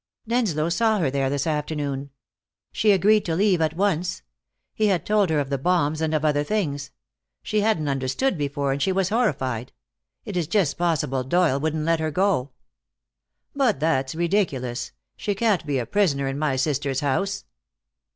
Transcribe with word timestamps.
"Denslow 0.27 0.67
saw 0.69 0.97
her 0.97 1.11
there 1.11 1.29
this 1.29 1.45
afternoon. 1.45 2.09
She 2.71 2.91
agreed 2.91 3.23
to 3.25 3.35
leave 3.35 3.61
at 3.61 3.75
once. 3.75 4.23
He 4.73 4.87
had 4.87 5.05
told 5.05 5.29
her 5.29 5.39
of 5.39 5.51
the 5.51 5.59
bombs, 5.59 6.01
and 6.01 6.15
of 6.15 6.25
other 6.25 6.43
things. 6.43 6.89
She 7.43 7.59
hadn't 7.61 7.87
understood 7.87 8.35
before, 8.35 8.71
and 8.71 8.81
she 8.81 8.91
was 8.91 9.09
horrified. 9.09 9.73
It 10.25 10.35
is 10.35 10.47
just 10.47 10.75
possible 10.75 11.23
Doyle 11.23 11.59
wouldn't 11.59 11.85
let 11.85 11.99
her 11.99 12.09
go." 12.09 12.49
"But 13.55 13.79
that's 13.79 14.15
ridiculous. 14.15 14.91
She 15.17 15.35
can't 15.35 15.67
be 15.67 15.77
a 15.77 15.85
prisoner 15.85 16.27
in 16.27 16.39
my 16.39 16.55
sister's 16.55 17.01
house." 17.01 17.45